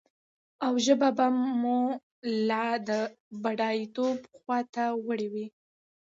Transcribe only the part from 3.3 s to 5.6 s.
بډايتوب خواته وړي وي.